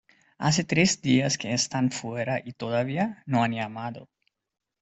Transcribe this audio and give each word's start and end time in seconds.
Hace 0.39 0.63
tres 0.63 1.03
días 1.03 1.37
que 1.37 1.53
están 1.53 1.91
fuera 1.91 2.41
y 2.43 2.53
todavía 2.53 3.21
no 3.27 3.43
han 3.43 3.51
llamado. 3.51 4.09